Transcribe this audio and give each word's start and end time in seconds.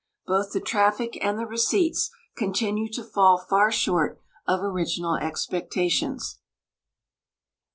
Both 0.25 0.51
the 0.51 0.59
traffic 0.59 1.19
and 1.23 1.37
the 1.37 1.45
receipts 1.45 2.09
continue 2.35 2.91
to 2.93 3.03
fall 3.03 3.37
far 3.37 3.69
short 3.71 4.19
of 4.47 4.59
original 4.63 5.17
e.xpectations. 5.19 6.39